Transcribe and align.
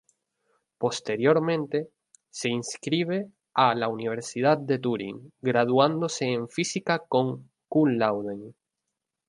Posteriormente, 0.79 1.91
se 2.27 2.49
inscribe 2.49 3.31
a 3.53 3.75
la 3.75 3.87
Universidad 3.87 4.57
de 4.57 4.79
Turín, 4.79 5.31
graduándose 5.41 6.25
en 6.25 6.49
Física 6.49 7.05
con 7.07 7.51
cum 7.67 7.99
laude. 7.99 8.55